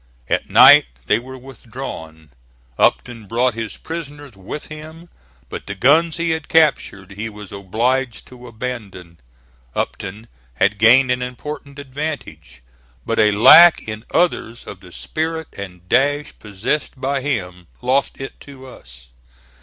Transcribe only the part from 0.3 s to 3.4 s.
night they were withdrawn. Upton